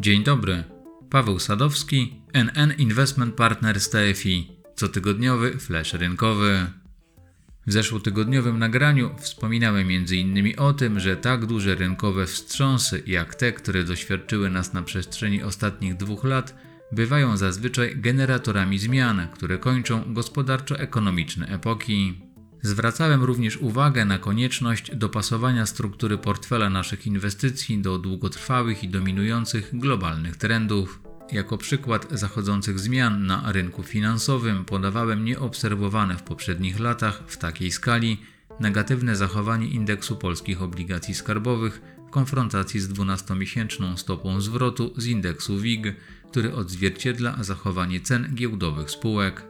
Dzień 0.00 0.24
dobry. 0.24 0.64
Paweł 1.10 1.38
Sadowski, 1.38 2.22
NN 2.32 2.72
Investment 2.78 3.34
Partners 3.34 3.90
TFI. 3.90 4.48
Cotygodniowy 4.74 5.58
flash 5.58 5.92
rynkowy. 5.92 6.66
W 7.66 7.72
zeszłotygodniowym 7.72 8.58
nagraniu 8.58 9.10
wspominałem 9.18 9.88
m.in. 9.88 10.54
o 10.58 10.72
tym, 10.72 11.00
że 11.00 11.16
tak 11.16 11.46
duże 11.46 11.74
rynkowe 11.74 12.26
wstrząsy 12.26 13.02
jak 13.06 13.34
te, 13.34 13.52
które 13.52 13.84
doświadczyły 13.84 14.50
nas 14.50 14.72
na 14.72 14.82
przestrzeni 14.82 15.42
ostatnich 15.42 15.96
dwóch 15.96 16.24
lat, 16.24 16.54
bywają 16.92 17.36
zazwyczaj 17.36 17.96
generatorami 17.96 18.78
zmian, 18.78 19.28
które 19.32 19.58
kończą 19.58 20.14
gospodarczo-ekonomiczne 20.14 21.46
epoki. 21.46 22.20
Zwracałem 22.62 23.24
również 23.24 23.56
uwagę 23.56 24.04
na 24.04 24.18
konieczność 24.18 24.96
dopasowania 24.96 25.66
struktury 25.66 26.18
portfela 26.18 26.70
naszych 26.70 27.06
inwestycji 27.06 27.78
do 27.78 27.98
długotrwałych 27.98 28.84
i 28.84 28.88
dominujących 28.88 29.70
globalnych 29.72 30.36
trendów. 30.36 31.00
Jako 31.32 31.58
przykład 31.58 32.06
zachodzących 32.10 32.78
zmian 32.78 33.26
na 33.26 33.52
rynku 33.52 33.82
finansowym 33.82 34.64
podawałem 34.64 35.24
nieobserwowane 35.24 36.16
w 36.16 36.22
poprzednich 36.22 36.80
latach 36.80 37.22
w 37.26 37.36
takiej 37.36 37.70
skali 37.70 38.18
negatywne 38.60 39.16
zachowanie 39.16 39.68
indeksu 39.68 40.16
polskich 40.16 40.62
obligacji 40.62 41.14
skarbowych 41.14 41.82
w 42.08 42.10
konfrontacji 42.10 42.80
z 42.80 42.88
12-miesięczną 42.88 43.96
stopą 43.96 44.40
zwrotu 44.40 44.94
z 44.96 45.06
indeksu 45.06 45.58
WIG, 45.58 45.94
który 46.30 46.54
odzwierciedla 46.54 47.36
zachowanie 47.40 48.00
cen 48.00 48.34
giełdowych 48.34 48.90
spółek. 48.90 49.49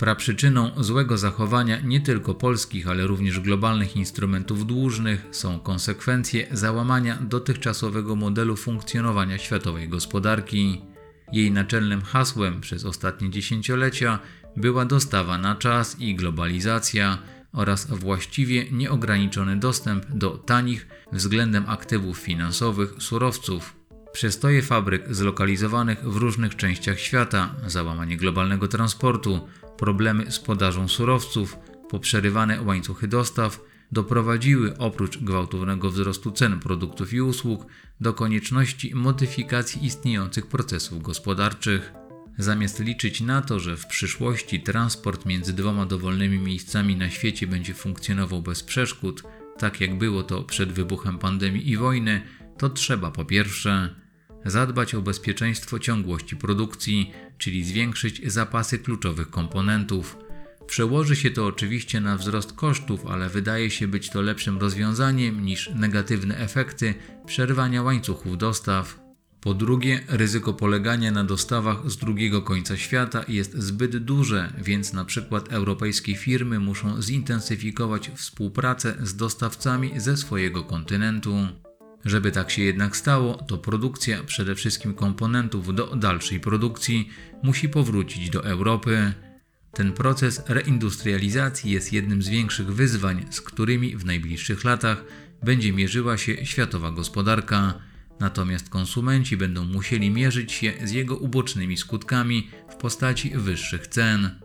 Praprzyczyną 0.00 0.70
złego 0.76 1.18
zachowania 1.18 1.80
nie 1.80 2.00
tylko 2.00 2.34
polskich, 2.34 2.88
ale 2.88 3.06
również 3.06 3.40
globalnych 3.40 3.96
instrumentów 3.96 4.66
dłużnych 4.66 5.26
są 5.30 5.58
konsekwencje 5.58 6.46
załamania 6.52 7.18
dotychczasowego 7.20 8.16
modelu 8.16 8.56
funkcjonowania 8.56 9.38
światowej 9.38 9.88
gospodarki. 9.88 10.80
Jej 11.32 11.52
naczelnym 11.52 12.02
hasłem 12.02 12.60
przez 12.60 12.84
ostatnie 12.84 13.30
dziesięciolecia 13.30 14.18
była 14.56 14.84
dostawa 14.84 15.38
na 15.38 15.54
czas 15.54 16.00
i 16.00 16.14
globalizacja 16.14 17.18
oraz 17.52 17.86
właściwie 17.86 18.70
nieograniczony 18.70 19.56
dostęp 19.56 20.06
do 20.08 20.30
tanich 20.30 20.86
względem 21.12 21.64
aktywów 21.66 22.18
finansowych 22.18 22.94
surowców. 22.98 23.80
Przestoje 24.12 24.62
fabryk 24.62 25.14
zlokalizowanych 25.14 26.10
w 26.10 26.16
różnych 26.16 26.56
częściach 26.56 27.00
świata, 27.00 27.54
załamanie 27.66 28.16
globalnego 28.16 28.68
transportu, 28.68 29.48
problemy 29.80 30.30
z 30.30 30.38
podażą 30.38 30.88
surowców, 30.88 31.58
poprzerywane 31.88 32.62
łańcuchy 32.62 33.08
dostaw 33.08 33.60
doprowadziły 33.92 34.78
oprócz 34.78 35.18
gwałtownego 35.18 35.90
wzrostu 35.90 36.32
cen 36.32 36.60
produktów 36.60 37.12
i 37.12 37.20
usług 37.20 37.66
do 38.00 38.14
konieczności 38.14 38.94
modyfikacji 38.94 39.84
istniejących 39.86 40.46
procesów 40.46 41.02
gospodarczych. 41.02 41.92
Zamiast 42.38 42.80
liczyć 42.80 43.20
na 43.20 43.42
to, 43.42 43.60
że 43.60 43.76
w 43.76 43.86
przyszłości 43.86 44.60
transport 44.60 45.26
między 45.26 45.52
dwoma 45.52 45.86
dowolnymi 45.86 46.38
miejscami 46.38 46.96
na 46.96 47.10
świecie 47.10 47.46
będzie 47.46 47.74
funkcjonował 47.74 48.42
bez 48.42 48.62
przeszkód, 48.62 49.22
tak 49.58 49.80
jak 49.80 49.98
było 49.98 50.22
to 50.22 50.42
przed 50.42 50.72
wybuchem 50.72 51.18
pandemii 51.18 51.70
i 51.70 51.76
wojny, 51.76 52.22
to 52.58 52.70
trzeba 52.70 53.10
po 53.10 53.24
pierwsze 53.24 53.94
zadbać 54.44 54.94
o 54.94 55.02
bezpieczeństwo 55.02 55.78
ciągłości 55.78 56.36
produkcji, 56.36 57.12
czyli 57.40 57.64
zwiększyć 57.64 58.22
zapasy 58.32 58.78
kluczowych 58.78 59.30
komponentów. 59.30 60.16
Przełoży 60.66 61.16
się 61.16 61.30
to 61.30 61.46
oczywiście 61.46 62.00
na 62.00 62.16
wzrost 62.16 62.52
kosztów, 62.52 63.06
ale 63.06 63.28
wydaje 63.28 63.70
się 63.70 63.88
być 63.88 64.10
to 64.10 64.20
lepszym 64.20 64.58
rozwiązaniem 64.58 65.44
niż 65.44 65.70
negatywne 65.74 66.38
efekty 66.38 66.94
przerwania 67.26 67.82
łańcuchów 67.82 68.38
dostaw. 68.38 69.00
Po 69.40 69.54
drugie, 69.54 70.00
ryzyko 70.08 70.54
polegania 70.54 71.10
na 71.10 71.24
dostawach 71.24 71.90
z 71.90 71.96
drugiego 71.96 72.42
końca 72.42 72.76
świata 72.76 73.24
jest 73.28 73.58
zbyt 73.58 73.96
duże, 73.96 74.52
więc 74.58 74.92
na 74.92 75.04
przykład 75.04 75.52
europejskie 75.52 76.14
firmy 76.14 76.58
muszą 76.58 77.02
zintensyfikować 77.02 78.10
współpracę 78.14 78.96
z 79.02 79.16
dostawcami 79.16 80.00
ze 80.00 80.16
swojego 80.16 80.64
kontynentu. 80.64 81.48
Żeby 82.04 82.32
tak 82.32 82.50
się 82.50 82.62
jednak 82.62 82.96
stało, 82.96 83.34
to 83.34 83.58
produkcja 83.58 84.22
przede 84.22 84.54
wszystkim 84.54 84.94
komponentów 84.94 85.74
do 85.74 85.96
dalszej 85.96 86.40
produkcji 86.40 87.08
musi 87.42 87.68
powrócić 87.68 88.30
do 88.30 88.44
Europy. 88.44 89.12
Ten 89.72 89.92
proces 89.92 90.42
reindustrializacji 90.48 91.70
jest 91.70 91.92
jednym 91.92 92.22
z 92.22 92.28
większych 92.28 92.72
wyzwań, 92.74 93.26
z 93.30 93.40
którymi 93.40 93.96
w 93.96 94.04
najbliższych 94.04 94.64
latach 94.64 95.04
będzie 95.42 95.72
mierzyła 95.72 96.18
się 96.18 96.46
światowa 96.46 96.90
gospodarka. 96.90 97.74
Natomiast 98.20 98.68
konsumenci 98.68 99.36
będą 99.36 99.64
musieli 99.64 100.10
mierzyć 100.10 100.52
się 100.52 100.72
z 100.84 100.90
jego 100.90 101.16
ubocznymi 101.16 101.76
skutkami 101.76 102.50
w 102.70 102.74
postaci 102.74 103.30
wyższych 103.34 103.86
cen. 103.86 104.40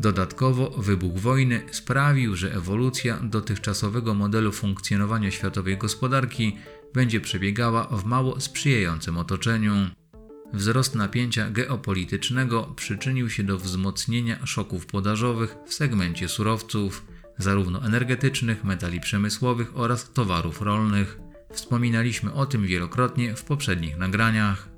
Dodatkowo 0.00 0.70
wybuch 0.70 1.18
wojny 1.18 1.62
sprawił, 1.70 2.36
że 2.36 2.54
ewolucja 2.54 3.16
dotychczasowego 3.16 4.14
modelu 4.14 4.52
funkcjonowania 4.52 5.30
światowej 5.30 5.78
gospodarki 5.78 6.56
będzie 6.94 7.20
przebiegała 7.20 7.86
w 7.86 8.04
mało 8.04 8.40
sprzyjającym 8.40 9.18
otoczeniu. 9.18 9.74
Wzrost 10.52 10.94
napięcia 10.94 11.50
geopolitycznego 11.50 12.72
przyczynił 12.76 13.30
się 13.30 13.42
do 13.42 13.58
wzmocnienia 13.58 14.46
szoków 14.46 14.86
podażowych 14.86 15.56
w 15.66 15.74
segmencie 15.74 16.28
surowców, 16.28 17.06
zarówno 17.38 17.84
energetycznych, 17.84 18.64
metali 18.64 19.00
przemysłowych 19.00 19.78
oraz 19.78 20.12
towarów 20.12 20.62
rolnych. 20.62 21.18
Wspominaliśmy 21.52 22.32
o 22.32 22.46
tym 22.46 22.66
wielokrotnie 22.66 23.36
w 23.36 23.44
poprzednich 23.44 23.96
nagraniach. 23.96 24.69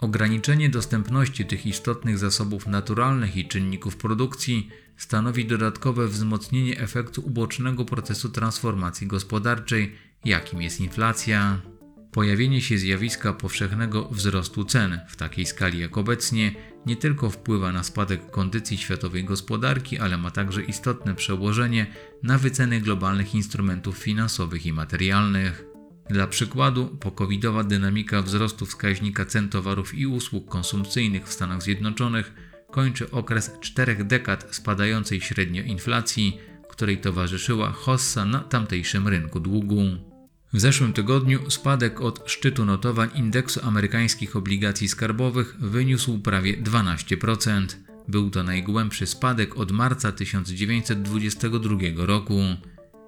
Ograniczenie 0.00 0.68
dostępności 0.68 1.44
tych 1.44 1.66
istotnych 1.66 2.18
zasobów 2.18 2.66
naturalnych 2.66 3.36
i 3.36 3.48
czynników 3.48 3.96
produkcji 3.96 4.68
stanowi 4.96 5.46
dodatkowe 5.46 6.08
wzmocnienie 6.08 6.78
efektu 6.78 7.22
ubocznego 7.26 7.84
procesu 7.84 8.28
transformacji 8.28 9.06
gospodarczej, 9.06 9.94
jakim 10.24 10.62
jest 10.62 10.80
inflacja. 10.80 11.60
Pojawienie 12.12 12.60
się 12.60 12.78
zjawiska 12.78 13.32
powszechnego 13.32 14.08
wzrostu 14.08 14.64
cen 14.64 15.00
w 15.08 15.16
takiej 15.16 15.46
skali 15.46 15.78
jak 15.78 15.98
obecnie 15.98 16.54
nie 16.86 16.96
tylko 16.96 17.30
wpływa 17.30 17.72
na 17.72 17.82
spadek 17.82 18.30
kondycji 18.30 18.78
światowej 18.78 19.24
gospodarki, 19.24 19.98
ale 19.98 20.18
ma 20.18 20.30
także 20.30 20.62
istotne 20.62 21.14
przełożenie 21.14 21.86
na 22.22 22.38
wyceny 22.38 22.80
globalnych 22.80 23.34
instrumentów 23.34 23.98
finansowych 23.98 24.66
i 24.66 24.72
materialnych. 24.72 25.69
Dla 26.10 26.26
przykładu, 26.26 26.86
pokowidowa 26.86 27.64
dynamika 27.64 28.22
wzrostu 28.22 28.66
wskaźnika 28.66 29.24
cen 29.24 29.48
towarów 29.48 29.94
i 29.94 30.06
usług 30.06 30.48
konsumpcyjnych 30.48 31.28
w 31.28 31.32
Stanach 31.32 31.62
Zjednoczonych 31.62 32.32
kończy 32.70 33.10
okres 33.10 33.50
czterech 33.60 34.06
dekad 34.06 34.56
spadającej 34.56 35.20
średnio 35.20 35.62
inflacji, 35.62 36.38
której 36.70 36.98
towarzyszyła 36.98 37.70
hossa 37.70 38.24
na 38.24 38.38
tamtejszym 38.38 39.08
rynku 39.08 39.40
długu. 39.40 39.82
W 40.52 40.60
zeszłym 40.60 40.92
tygodniu 40.92 41.50
spadek 41.50 42.00
od 42.00 42.22
szczytu 42.26 42.64
notowań 42.64 43.10
indeksu 43.14 43.60
amerykańskich 43.62 44.36
obligacji 44.36 44.88
skarbowych 44.88 45.56
wyniósł 45.60 46.18
prawie 46.18 46.62
12%. 46.62 47.66
Był 48.08 48.30
to 48.30 48.42
najgłębszy 48.42 49.06
spadek 49.06 49.56
od 49.56 49.72
marca 49.72 50.12
1922 50.12 51.78
roku. 51.96 52.40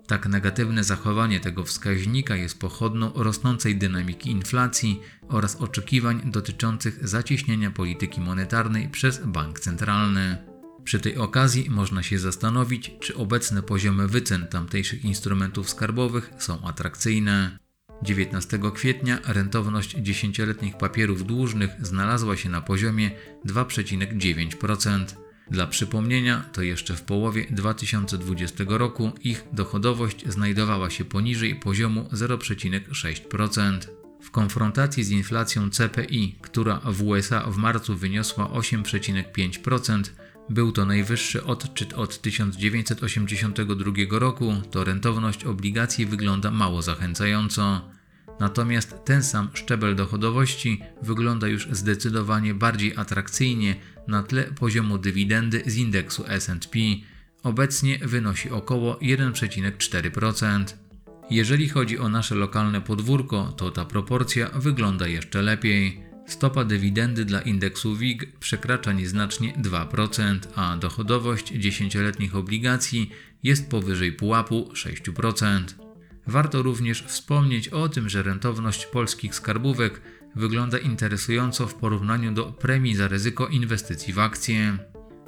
Tak 0.06 0.26
negatywne 0.26 0.84
zachowanie 0.84 1.40
tego 1.40 1.64
wskaźnika 1.64 2.36
jest 2.36 2.58
pochodną 2.58 3.12
rosnącej 3.14 3.76
dynamiki 3.76 4.30
inflacji 4.30 5.00
oraz 5.28 5.56
oczekiwań 5.56 6.30
dotyczących 6.30 7.08
zacieśnienia 7.08 7.70
polityki 7.70 8.20
monetarnej 8.20 8.88
przez 8.88 9.26
bank 9.26 9.60
centralny. 9.60 10.36
Przy 10.84 11.00
tej 11.00 11.16
okazji 11.16 11.70
można 11.70 12.02
się 12.02 12.18
zastanowić, 12.18 12.90
czy 13.00 13.16
obecne 13.16 13.62
poziomy 13.62 14.08
wycen 14.08 14.46
tamtejszych 14.46 15.04
instrumentów 15.04 15.70
skarbowych 15.70 16.30
są 16.38 16.66
atrakcyjne. 16.66 17.58
19 18.02 18.60
kwietnia 18.74 19.18
rentowność 19.26 19.96
dziesięcioletnich 19.98 20.76
papierów 20.76 21.26
dłużnych 21.26 21.70
znalazła 21.82 22.36
się 22.36 22.48
na 22.48 22.60
poziomie 22.60 23.10
2,9%. 23.46 25.21
Dla 25.50 25.66
przypomnienia, 25.66 26.44
to 26.52 26.62
jeszcze 26.62 26.96
w 26.96 27.02
połowie 27.02 27.46
2020 27.50 28.64
roku 28.68 29.12
ich 29.20 29.44
dochodowość 29.52 30.28
znajdowała 30.28 30.90
się 30.90 31.04
poniżej 31.04 31.54
poziomu 31.54 32.08
0,6%. 32.12 33.78
W 34.22 34.30
konfrontacji 34.30 35.04
z 35.04 35.10
inflacją 35.10 35.70
CPI, 35.70 36.38
która 36.40 36.80
w 36.84 37.02
USA 37.02 37.50
w 37.50 37.56
marcu 37.56 37.96
wyniosła 37.96 38.44
8,5%, 38.44 40.02
był 40.50 40.72
to 40.72 40.86
najwyższy 40.86 41.44
odczyt 41.44 41.92
od 41.92 42.20
1982 42.22 44.18
roku, 44.18 44.54
to 44.70 44.84
rentowność 44.84 45.44
obligacji 45.44 46.06
wygląda 46.06 46.50
mało 46.50 46.82
zachęcająco. 46.82 47.90
Natomiast 48.42 49.04
ten 49.04 49.22
sam 49.22 49.48
szczebel 49.54 49.96
dochodowości 49.96 50.80
wygląda 51.02 51.48
już 51.48 51.68
zdecydowanie 51.72 52.54
bardziej 52.54 52.96
atrakcyjnie 52.96 53.76
na 54.08 54.22
tle 54.22 54.44
poziomu 54.44 54.98
dywidendy 54.98 55.62
z 55.66 55.76
indeksu 55.76 56.24
SP. 56.44 56.74
Obecnie 57.42 57.98
wynosi 57.98 58.50
około 58.50 58.94
1,4%. 58.94 60.64
Jeżeli 61.30 61.68
chodzi 61.68 61.98
o 61.98 62.08
nasze 62.08 62.34
lokalne 62.34 62.80
podwórko, 62.80 63.54
to 63.56 63.70
ta 63.70 63.84
proporcja 63.84 64.48
wygląda 64.48 65.06
jeszcze 65.06 65.42
lepiej. 65.42 66.00
Stopa 66.26 66.64
dywidendy 66.64 67.24
dla 67.24 67.40
indeksu 67.40 67.96
WIG 67.96 68.38
przekracza 68.38 68.92
nieznacznie 68.92 69.52
2%, 69.52 70.38
a 70.54 70.76
dochodowość 70.76 71.52
dziesięcioletnich 71.52 72.36
obligacji 72.36 73.10
jest 73.42 73.70
powyżej 73.70 74.12
pułapu 74.12 74.70
6%. 74.74 75.81
Warto 76.26 76.62
również 76.62 77.02
wspomnieć 77.02 77.68
o 77.68 77.88
tym, 77.88 78.08
że 78.08 78.22
rentowność 78.22 78.86
polskich 78.86 79.34
skarbówek 79.34 80.00
wygląda 80.36 80.78
interesująco 80.78 81.66
w 81.66 81.74
porównaniu 81.74 82.32
do 82.32 82.44
premii 82.44 82.96
za 82.96 83.08
ryzyko 83.08 83.48
inwestycji 83.48 84.12
w 84.12 84.18
akcje. 84.18 84.78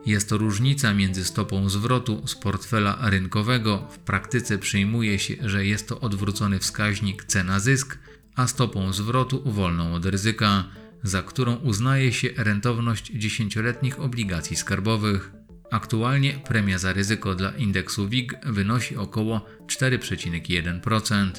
Jest 0.06 0.29
to 0.29 0.38
różnica 0.38 0.94
między 0.94 1.25
stopą 1.25 1.69
zwrotu 1.69 2.26
z 2.26 2.35
portfela 2.35 2.99
rynkowego, 3.02 3.88
w 3.91 3.99
praktyce 3.99 4.58
przyjmuje 4.58 5.19
się, 5.19 5.35
że 5.41 5.67
jest 5.67 5.88
to 5.88 6.00
odwrócony 6.00 6.58
wskaźnik 6.58 7.25
cena-zysk, 7.25 7.99
a 8.37 8.46
stopą 8.46 8.93
zwrotu 8.93 9.52
wolną 9.52 9.94
od 9.94 10.06
ryzyka, 10.06 10.64
za 11.02 11.23
którą 11.23 11.56
uznaje 11.56 12.12
się 12.12 12.29
rentowność 12.37 13.12
dziesięcioletnich 13.14 14.00
obligacji 14.00 14.56
skarbowych. 14.56 15.32
Aktualnie 15.75 16.32
premia 16.32 16.79
za 16.79 16.93
ryzyko 16.93 17.35
dla 17.35 17.50
indeksu 17.50 18.09
WIG 18.09 18.35
wynosi 18.47 18.97
około 18.97 19.47
4,1%. 19.67 21.31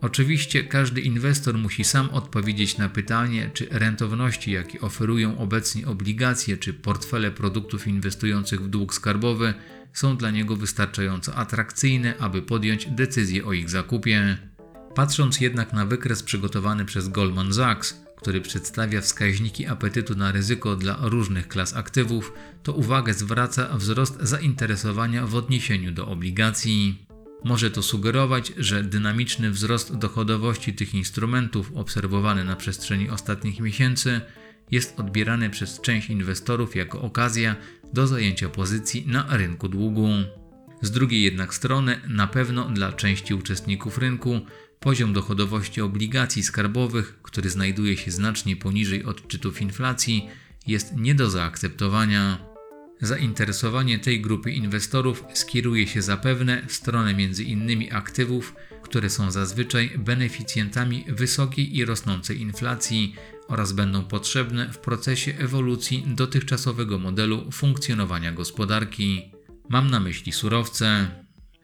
Oczywiście 0.00 0.64
każdy 0.64 1.00
inwestor 1.00 1.58
musi 1.58 1.84
sam 1.84 2.10
odpowiedzieć 2.10 2.78
na 2.78 2.88
pytanie, 2.88 3.50
czy 3.54 3.66
rentowności, 3.70 4.50
jakie 4.50 4.80
oferują 4.80 5.38
obecnie 5.38 5.86
obligacje 5.86 6.56
czy 6.56 6.74
portfele 6.74 7.30
produktów 7.30 7.86
inwestujących 7.86 8.60
w 8.60 8.68
dług 8.68 8.94
skarbowy, 8.94 9.54
są 9.92 10.16
dla 10.16 10.30
niego 10.30 10.56
wystarczająco 10.56 11.34
atrakcyjne, 11.34 12.14
aby 12.18 12.42
podjąć 12.42 12.86
decyzję 12.86 13.44
o 13.44 13.52
ich 13.52 13.70
zakupie. 13.70 14.38
Patrząc 15.00 15.40
jednak 15.40 15.72
na 15.72 15.86
wykres 15.86 16.22
przygotowany 16.22 16.84
przez 16.84 17.08
Goldman 17.08 17.54
Sachs, 17.54 18.00
który 18.16 18.40
przedstawia 18.40 19.00
wskaźniki 19.00 19.66
apetytu 19.66 20.14
na 20.14 20.32
ryzyko 20.32 20.76
dla 20.76 20.96
różnych 21.00 21.48
klas 21.48 21.76
aktywów, 21.76 22.32
to 22.62 22.72
uwagę 22.72 23.14
zwraca 23.14 23.76
wzrost 23.76 24.18
zainteresowania 24.20 25.26
w 25.26 25.34
odniesieniu 25.34 25.92
do 25.92 26.08
obligacji. 26.08 27.06
Może 27.44 27.70
to 27.70 27.82
sugerować, 27.82 28.52
że 28.56 28.84
dynamiczny 28.84 29.50
wzrost 29.50 29.96
dochodowości 29.96 30.74
tych 30.74 30.94
instrumentów 30.94 31.72
obserwowany 31.74 32.44
na 32.44 32.56
przestrzeni 32.56 33.10
ostatnich 33.10 33.60
miesięcy 33.60 34.20
jest 34.70 35.00
odbierany 35.00 35.50
przez 35.50 35.80
część 35.80 36.10
inwestorów 36.10 36.76
jako 36.76 37.02
okazja 37.02 37.56
do 37.92 38.06
zajęcia 38.06 38.48
pozycji 38.48 39.04
na 39.06 39.36
rynku 39.36 39.68
długu. 39.68 40.08
Z 40.82 40.90
drugiej 40.90 41.22
jednak 41.22 41.54
strony, 41.54 42.00
na 42.08 42.26
pewno 42.26 42.64
dla 42.64 42.92
części 42.92 43.34
uczestników 43.34 43.98
rynku, 43.98 44.40
poziom 44.80 45.12
dochodowości 45.12 45.80
obligacji 45.80 46.42
skarbowych, 46.42 47.18
który 47.22 47.50
znajduje 47.50 47.96
się 47.96 48.10
znacznie 48.10 48.56
poniżej 48.56 49.04
odczytów 49.04 49.62
inflacji, 49.62 50.28
jest 50.66 50.96
nie 50.96 51.14
do 51.14 51.30
zaakceptowania. 51.30 52.50
Zainteresowanie 53.00 53.98
tej 53.98 54.20
grupy 54.20 54.52
inwestorów 54.52 55.24
skieruje 55.34 55.86
się 55.86 56.02
zapewne 56.02 56.62
w 56.66 56.72
stronę 56.72 57.12
innymi 57.46 57.92
aktywów, 57.92 58.54
które 58.82 59.10
są 59.10 59.30
zazwyczaj 59.30 59.90
beneficjentami 59.98 61.04
wysokiej 61.08 61.76
i 61.76 61.84
rosnącej 61.84 62.40
inflacji 62.40 63.14
oraz 63.48 63.72
będą 63.72 64.04
potrzebne 64.04 64.72
w 64.72 64.78
procesie 64.78 65.34
ewolucji 65.38 66.04
dotychczasowego 66.06 66.98
modelu 66.98 67.50
funkcjonowania 67.50 68.32
gospodarki. 68.32 69.39
Mam 69.70 69.90
na 69.90 70.00
myśli 70.00 70.32
surowce. 70.32 71.08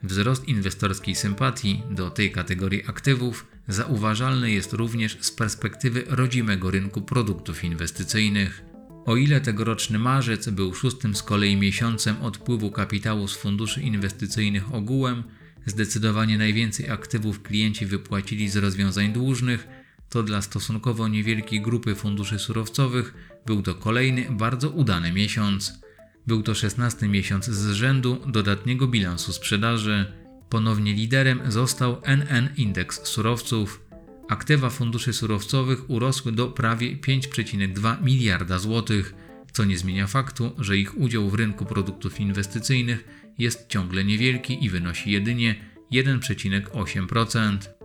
Wzrost 0.02 0.48
inwestorskiej 0.48 1.14
sympatii 1.14 1.82
do 1.90 2.10
tej 2.10 2.32
kategorii 2.32 2.86
aktywów 2.86 3.46
zauważalny 3.68 4.50
jest 4.50 4.72
również 4.72 5.18
z 5.20 5.30
perspektywy 5.30 6.04
rodzimego 6.08 6.70
rynku 6.70 7.02
produktów 7.02 7.64
inwestycyjnych. 7.64 8.64
O 9.06 9.16
ile 9.16 9.40
tegoroczny 9.40 9.98
marzec 9.98 10.48
był 10.48 10.74
szóstym 10.74 11.14
z 11.14 11.22
kolei 11.22 11.56
miesiącem 11.56 12.16
odpływu 12.22 12.70
kapitału 12.70 13.28
z 13.28 13.36
funduszy 13.36 13.82
inwestycyjnych 13.82 14.74
ogółem, 14.74 15.22
zdecydowanie 15.66 16.38
najwięcej 16.38 16.90
aktywów 16.90 17.42
klienci 17.42 17.86
wypłacili 17.86 18.48
z 18.48 18.56
rozwiązań 18.56 19.12
dłużnych, 19.12 19.68
to 20.08 20.22
dla 20.22 20.42
stosunkowo 20.42 21.08
niewielkiej 21.08 21.60
grupy 21.60 21.94
funduszy 21.94 22.38
surowcowych 22.38 23.14
był 23.46 23.62
to 23.62 23.74
kolejny 23.74 24.26
bardzo 24.30 24.70
udany 24.70 25.12
miesiąc. 25.12 25.85
Był 26.26 26.42
to 26.42 26.54
szesnasty 26.54 27.08
miesiąc 27.08 27.44
z 27.44 27.70
rzędu 27.70 28.20
dodatniego 28.26 28.86
bilansu 28.86 29.32
sprzedaży. 29.32 30.12
Ponownie 30.48 30.92
liderem 30.92 31.40
został 31.48 32.00
NN 32.02 32.48
Indeks 32.56 33.06
Surowców. 33.06 33.82
Aktywa 34.28 34.70
funduszy 34.70 35.12
surowcowych 35.12 35.90
urosły 35.90 36.32
do 36.32 36.48
prawie 36.48 36.96
5,2 36.96 38.02
miliarda 38.02 38.58
złotych, 38.58 39.14
co 39.52 39.64
nie 39.64 39.78
zmienia 39.78 40.06
faktu, 40.06 40.52
że 40.58 40.78
ich 40.78 40.98
udział 40.98 41.30
w 41.30 41.34
rynku 41.34 41.64
produktów 41.64 42.20
inwestycyjnych 42.20 43.04
jest 43.38 43.68
ciągle 43.68 44.04
niewielki 44.04 44.64
i 44.64 44.70
wynosi 44.70 45.10
jedynie 45.10 45.54
1,8%. 45.92 47.75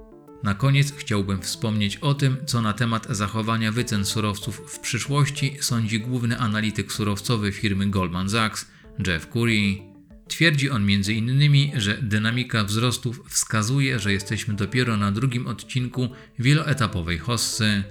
Na 0.44 0.54
koniec 0.54 0.94
chciałbym 0.98 1.42
wspomnieć 1.42 1.98
o 1.98 2.14
tym, 2.14 2.38
co 2.46 2.62
na 2.62 2.74
temat 2.74 3.08
zachowania 3.10 3.72
wycen 3.72 4.06
surowców 4.06 4.62
w 4.68 4.80
przyszłości 4.80 5.58
sądzi 5.60 6.00
główny 6.00 6.38
analityk 6.38 6.92
surowcowy 6.92 7.52
firmy 7.52 7.88
Goldman 7.88 8.30
Sachs, 8.30 8.72
Jeff 9.08 9.28
Curry. 9.30 9.78
Twierdzi 10.28 10.70
on 10.70 10.84
m.in., 10.84 11.72
że 11.82 11.98
dynamika 12.02 12.64
wzrostów 12.64 13.24
wskazuje, 13.30 14.00
że 14.00 14.14
jesteśmy 14.14 14.54
dopiero 14.54 14.98
na 14.98 15.12
drugim 15.12 15.48
odcinku 15.48 16.10
wieloetapowej 16.40 17.18
hossy. 17.18 17.84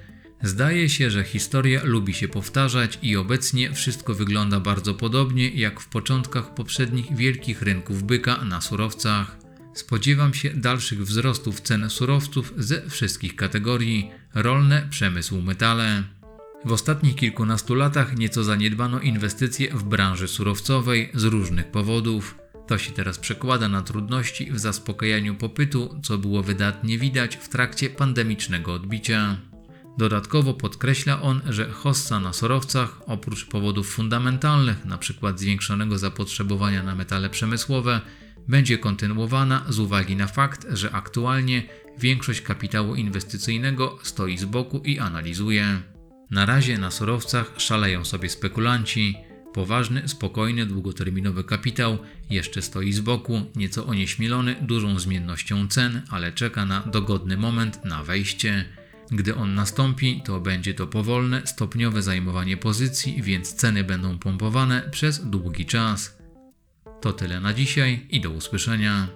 Zdaje 0.43 0.88
się, 0.88 1.11
że 1.11 1.25
historia 1.25 1.81
lubi 1.85 2.14
się 2.14 2.29
powtarzać 2.29 2.99
i 3.03 3.17
obecnie 3.17 3.73
wszystko 3.73 4.14
wygląda 4.14 4.61
bardzo 4.61 4.94
podobnie 4.94 5.49
jak 5.49 5.81
w 5.81 5.88
początkach 5.88 6.55
poprzednich 6.55 7.17
wielkich 7.17 7.62
rynków 7.62 8.03
byka 8.03 8.44
na 8.44 8.61
surowcach. 8.61 9.50
Spodziewam 9.75 10.34
się 10.34 10.50
dalszych 10.50 11.05
wzrostów 11.05 11.61
cen 11.61 11.90
surowców 11.90 12.55
ze 12.56 12.90
wszystkich 12.90 13.37
kategorii 13.37 14.11
rolne, 14.34 14.87
przemysł, 14.90 15.43
metale. 15.43 16.02
W 16.64 16.72
ostatnich 16.72 17.17
kilkunastu 17.17 17.75
latach 17.75 18.17
nieco 18.17 18.44
zaniedbano 18.44 19.00
inwestycje 19.00 19.75
w 19.75 19.84
branży 19.84 20.28
surowcowej 20.28 21.11
z 21.14 21.25
różnych 21.25 21.67
powodów. 21.67 22.38
To 22.67 22.78
się 22.78 22.93
teraz 22.93 23.19
przekłada 23.19 23.69
na 23.69 23.82
trudności 23.82 24.52
w 24.52 24.58
zaspokajaniu 24.58 25.34
popytu, 25.34 26.00
co 26.02 26.19
było 26.19 26.43
wydatnie 26.43 26.98
widać 26.98 27.36
w 27.36 27.48
trakcie 27.48 27.91
pandemicznego 27.91 28.74
odbicia. 28.74 29.36
Dodatkowo 29.98 30.55
podkreśla 30.55 31.22
on, 31.22 31.41
że 31.48 31.70
hossa 31.70 32.20
na 32.20 32.32
surowcach, 32.32 33.00
oprócz 33.06 33.44
powodów 33.46 33.91
fundamentalnych, 33.91 34.77
np. 34.84 35.32
zwiększonego 35.36 35.98
zapotrzebowania 35.98 36.82
na 36.82 36.94
metale 36.94 37.31
przemysłowe, 37.31 38.00
będzie 38.49 38.79
kontynuowana 38.79 39.65
z 39.69 39.79
uwagi 39.79 40.17
na 40.17 40.27
fakt, 40.27 40.67
że 40.70 40.93
aktualnie 40.93 41.63
większość 41.99 42.41
kapitału 42.41 42.94
inwestycyjnego 42.94 43.99
stoi 44.03 44.39
z 44.39 44.44
boku 44.44 44.79
i 44.79 44.99
analizuje. 44.99 45.81
Na 46.31 46.47
razie 46.47 46.79
na 46.79 46.91
surowcach 46.91 47.55
szaleją 47.56 48.05
sobie 48.05 48.29
spekulanci. 48.29 49.17
Poważny, 49.55 50.09
spokojny, 50.09 50.67
długoterminowy 50.67 51.44
kapitał 51.44 51.99
jeszcze 52.31 52.63
stoi 52.63 52.93
z 52.93 53.01
boku, 53.01 53.43
nieco 53.56 53.87
onieśmielony 53.87 54.56
dużą 54.61 54.99
zmiennością 54.99 55.69
cen, 55.69 56.03
ale 56.11 56.32
czeka 56.32 56.67
na 56.67 56.81
dogodny 56.81 57.37
moment 57.37 57.85
na 57.85 58.05
wejście. 58.05 58.65
Gdy 59.11 59.35
on 59.35 59.55
nastąpi, 59.55 60.23
to 60.25 60.41
będzie 60.41 60.75
to 60.75 60.87
powolne, 60.87 61.43
stopniowe 61.44 62.03
zajmowanie 62.03 62.56
pozycji, 62.56 63.23
więc 63.23 63.55
ceny 63.55 63.85
będą 63.85 64.19
pompowane 64.19 64.89
przez 64.91 65.31
długi 65.31 65.67
czas. 65.67 66.19
To 67.00 67.12
tyle 67.12 67.40
na 67.40 67.52
dzisiaj 67.52 68.06
i 68.10 68.20
do 68.20 68.30
usłyszenia. 68.30 69.08